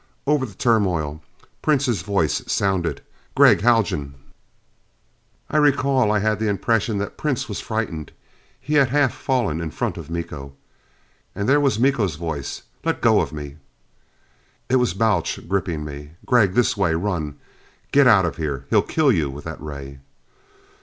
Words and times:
Over 0.25 0.47
the 0.47 0.55
turmoil, 0.55 1.21
Prince's 1.61 2.01
voice 2.01 2.41
sounded: 2.51 3.03
"Gregg 3.35 3.61
Haljan!" 3.61 4.15
I 5.51 5.57
recall 5.57 6.07
that 6.07 6.13
I 6.13 6.17
had 6.21 6.39
the 6.39 6.47
impression 6.47 6.97
that 6.97 7.19
Prince 7.19 7.47
was 7.47 7.61
frightened; 7.61 8.11
he 8.59 8.73
had 8.73 8.89
half 8.89 9.13
fallen 9.13 9.61
in 9.61 9.69
front 9.69 9.97
of 9.97 10.09
Miko. 10.09 10.53
And 11.35 11.47
there 11.47 11.59
was 11.59 11.77
Miko's 11.77 12.15
voice: 12.15 12.63
"Let 12.83 12.99
go 12.99 13.21
of 13.21 13.31
me!" 13.31 13.57
It 14.69 14.77
was 14.77 14.95
Balch 14.95 15.47
gripping 15.47 15.85
me. 15.85 16.13
"Gregg! 16.25 16.55
This 16.55 16.75
way 16.75 16.95
run! 16.95 17.35
Get 17.91 18.07
out 18.07 18.25
of 18.25 18.37
here! 18.37 18.65
He'll 18.71 18.81
kill 18.81 19.11
you 19.11 19.29
with 19.29 19.43
that 19.43 19.61
ray!" 19.61 19.99